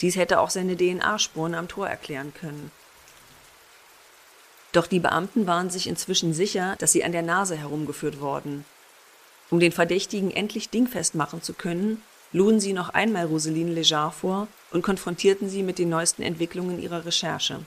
Dies 0.00 0.16
hätte 0.16 0.40
auch 0.40 0.50
seine 0.50 0.76
DNA-Spuren 0.76 1.54
am 1.54 1.68
Tor 1.68 1.88
erklären 1.88 2.32
können. 2.34 2.70
Doch 4.72 4.86
die 4.86 5.00
Beamten 5.00 5.46
waren 5.46 5.70
sich 5.70 5.86
inzwischen 5.86 6.34
sicher, 6.34 6.76
dass 6.78 6.92
sie 6.92 7.04
an 7.04 7.12
der 7.12 7.22
Nase 7.22 7.56
herumgeführt 7.56 8.20
worden. 8.20 8.64
Um 9.50 9.60
den 9.60 9.72
Verdächtigen 9.72 10.30
endlich 10.30 10.68
dingfest 10.68 11.14
machen 11.14 11.40
zu 11.40 11.54
können, 11.54 12.02
luden 12.32 12.60
sie 12.60 12.72
noch 12.72 12.90
einmal 12.90 13.26
Roseline 13.26 13.72
Lejar 13.72 14.10
vor 14.12 14.48
und 14.72 14.82
konfrontierten 14.82 15.48
sie 15.48 15.62
mit 15.62 15.78
den 15.78 15.88
neuesten 15.88 16.22
Entwicklungen 16.22 16.82
ihrer 16.82 17.06
Recherche. 17.06 17.60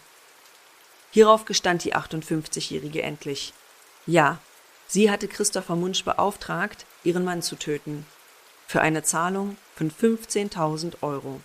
Hierauf 1.12 1.46
gestand 1.46 1.84
die 1.84 1.96
58-Jährige 1.96 3.02
endlich. 3.02 3.54
Ja, 4.06 4.40
sie 4.88 5.10
hatte 5.10 5.28
Christopher 5.28 5.76
Munsch 5.76 6.04
beauftragt, 6.04 6.86
ihren 7.04 7.24
Mann 7.24 7.42
zu 7.42 7.56
töten. 7.56 8.06
Für 8.68 8.82
eine 8.82 9.02
Zahlung 9.04 9.58
von 9.76 9.92
15.000 9.92 11.02
Euro. 11.02 11.42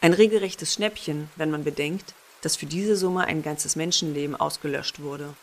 Ein 0.00 0.12
regelrechtes 0.12 0.74
Schnäppchen, 0.74 1.30
wenn 1.36 1.50
man 1.50 1.64
bedenkt, 1.64 2.14
dass 2.40 2.56
für 2.56 2.66
diese 2.66 2.96
Summe 2.96 3.24
ein 3.24 3.42
ganzes 3.42 3.76
Menschenleben 3.76 4.36
ausgelöscht 4.36 5.00
wurde. 5.00 5.34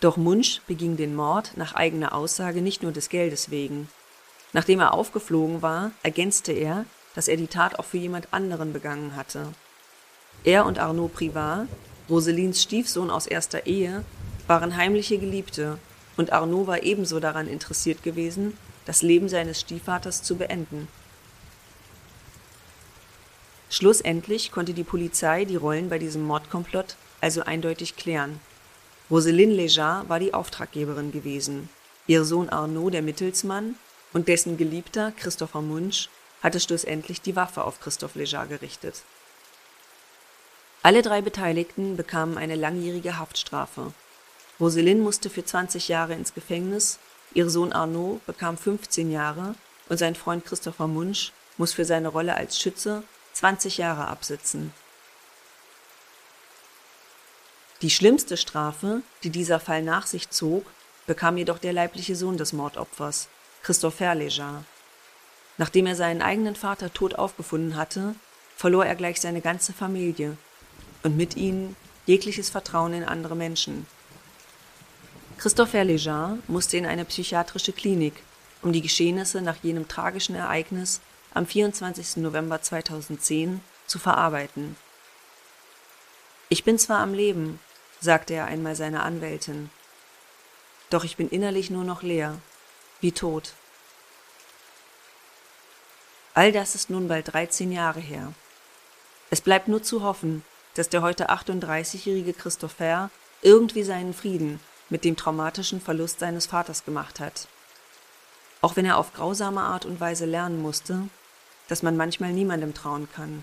Doch 0.00 0.16
Munch 0.16 0.60
beging 0.66 0.96
den 0.96 1.14
Mord 1.14 1.52
nach 1.56 1.74
eigener 1.74 2.12
Aussage 2.14 2.62
nicht 2.62 2.82
nur 2.82 2.92
des 2.92 3.08
Geldes 3.08 3.50
wegen. 3.50 3.88
Nachdem 4.52 4.80
er 4.80 4.94
aufgeflogen 4.94 5.60
war, 5.60 5.90
ergänzte 6.02 6.52
er, 6.52 6.84
dass 7.14 7.28
er 7.28 7.36
die 7.36 7.48
Tat 7.48 7.78
auch 7.78 7.84
für 7.84 7.98
jemand 7.98 8.32
anderen 8.32 8.72
begangen 8.72 9.16
hatte. 9.16 9.52
Er 10.44 10.66
und 10.66 10.78
Arnaud 10.78 11.14
Privat, 11.14 11.66
Roselins 12.08 12.62
Stiefsohn 12.62 13.10
aus 13.10 13.26
erster 13.26 13.66
Ehe, 13.66 14.04
waren 14.46 14.76
heimliche 14.76 15.18
Geliebte, 15.18 15.78
und 16.16 16.32
Arnaud 16.32 16.66
war 16.66 16.82
ebenso 16.82 17.20
daran 17.20 17.46
interessiert 17.46 18.02
gewesen, 18.02 18.56
das 18.86 19.02
Leben 19.02 19.28
seines 19.28 19.60
Stiefvaters 19.60 20.22
zu 20.22 20.36
beenden. 20.36 20.88
Schlussendlich 23.70 24.50
konnte 24.50 24.72
die 24.72 24.84
Polizei 24.84 25.44
die 25.44 25.56
Rollen 25.56 25.88
bei 25.88 25.98
diesem 25.98 26.22
Mordkomplott 26.22 26.96
also 27.20 27.42
eindeutig 27.42 27.96
klären. 27.96 28.40
Roselyne 29.10 29.54
Lejar 29.54 30.08
war 30.08 30.18
die 30.18 30.34
Auftraggeberin 30.34 31.12
gewesen. 31.12 31.68
Ihr 32.06 32.24
Sohn 32.24 32.48
Arnaud 32.48 32.94
der 32.94 33.02
Mittelsmann 33.02 33.74
und 34.12 34.28
dessen 34.28 34.56
Geliebter 34.56 35.12
Christopher 35.12 35.60
Munch 35.60 36.08
hatte 36.42 36.60
schlussendlich 36.60 37.20
die 37.20 37.36
Waffe 37.36 37.64
auf 37.64 37.80
Christophe 37.80 38.18
Lejar 38.18 38.46
gerichtet. 38.46 39.02
Alle 40.88 41.02
drei 41.02 41.20
Beteiligten 41.20 41.98
bekamen 41.98 42.38
eine 42.38 42.54
langjährige 42.54 43.18
Haftstrafe. 43.18 43.92
Roselyne 44.58 45.02
musste 45.02 45.28
für 45.28 45.44
20 45.44 45.88
Jahre 45.88 46.14
ins 46.14 46.32
Gefängnis, 46.32 46.98
ihr 47.34 47.50
Sohn 47.50 47.74
Arnaud 47.74 48.24
bekam 48.24 48.56
15 48.56 49.12
Jahre 49.12 49.54
und 49.90 49.98
sein 49.98 50.14
Freund 50.14 50.46
Christopher 50.46 50.86
Munch 50.86 51.34
muss 51.58 51.74
für 51.74 51.84
seine 51.84 52.08
Rolle 52.08 52.36
als 52.36 52.58
Schütze 52.58 53.02
20 53.34 53.76
Jahre 53.76 54.06
absitzen. 54.06 54.72
Die 57.82 57.90
schlimmste 57.90 58.38
Strafe, 58.38 59.02
die 59.24 59.30
dieser 59.30 59.60
Fall 59.60 59.82
nach 59.82 60.06
sich 60.06 60.30
zog, 60.30 60.64
bekam 61.06 61.36
jedoch 61.36 61.58
der 61.58 61.74
leibliche 61.74 62.16
Sohn 62.16 62.38
des 62.38 62.54
Mordopfers, 62.54 63.28
Christopher 63.62 64.14
Lejar. 64.14 64.64
Nachdem 65.58 65.84
er 65.84 65.96
seinen 65.96 66.22
eigenen 66.22 66.56
Vater 66.56 66.90
tot 66.94 67.14
aufgefunden 67.14 67.76
hatte, 67.76 68.14
verlor 68.56 68.86
er 68.86 68.94
gleich 68.94 69.20
seine 69.20 69.42
ganze 69.42 69.74
Familie 69.74 70.38
und 71.02 71.16
mit 71.16 71.36
ihnen 71.36 71.76
jegliches 72.06 72.50
Vertrauen 72.50 72.92
in 72.92 73.04
andere 73.04 73.36
Menschen. 73.36 73.86
Christopher 75.38 75.84
Lejar 75.84 76.38
musste 76.48 76.76
in 76.76 76.86
eine 76.86 77.04
psychiatrische 77.04 77.72
Klinik, 77.72 78.14
um 78.62 78.72
die 78.72 78.82
Geschehnisse 78.82 79.40
nach 79.40 79.56
jenem 79.62 79.86
tragischen 79.86 80.34
Ereignis 80.34 81.00
am 81.32 81.46
24. 81.46 82.16
November 82.16 82.60
2010 82.60 83.60
zu 83.86 83.98
verarbeiten. 83.98 84.76
Ich 86.48 86.64
bin 86.64 86.78
zwar 86.78 87.00
am 87.00 87.14
Leben, 87.14 87.60
sagte 88.00 88.34
er 88.34 88.46
einmal 88.46 88.74
seiner 88.74 89.04
Anwältin, 89.04 89.70
doch 90.90 91.04
ich 91.04 91.16
bin 91.16 91.28
innerlich 91.28 91.70
nur 91.70 91.84
noch 91.84 92.02
leer, 92.02 92.38
wie 93.00 93.12
tot. 93.12 93.52
All 96.34 96.52
das 96.52 96.74
ist 96.74 96.88
nun 96.88 97.08
bald 97.08 97.32
13 97.32 97.70
Jahre 97.72 98.00
her. 98.00 98.32
Es 99.30 99.40
bleibt 99.40 99.68
nur 99.68 99.82
zu 99.82 100.02
hoffen, 100.02 100.42
dass 100.78 100.88
der 100.88 101.02
heute 101.02 101.28
38-jährige 101.28 102.32
Christopher 102.32 103.10
irgendwie 103.42 103.82
seinen 103.82 104.14
Frieden 104.14 104.60
mit 104.90 105.04
dem 105.04 105.16
traumatischen 105.16 105.80
Verlust 105.80 106.20
seines 106.20 106.46
Vaters 106.46 106.84
gemacht 106.84 107.18
hat. 107.18 107.48
Auch 108.60 108.76
wenn 108.76 108.84
er 108.84 108.96
auf 108.96 109.12
grausame 109.12 109.60
Art 109.60 109.86
und 109.86 109.98
Weise 109.98 110.24
lernen 110.24 110.62
musste, 110.62 111.08
dass 111.66 111.82
man 111.82 111.96
manchmal 111.96 112.32
niemandem 112.32 112.74
trauen 112.74 113.08
kann. 113.12 113.42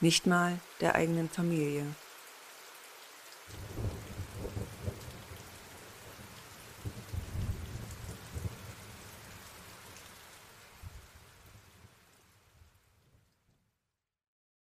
Nicht 0.00 0.26
mal 0.26 0.58
der 0.80 0.96
eigenen 0.96 1.28
Familie. 1.28 1.86